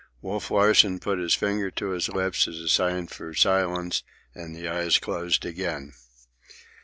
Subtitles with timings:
[0.19, 4.01] Wolf Larsen put his finger to his lips as a sign for silence,
[4.33, 5.93] and the eyes closed again.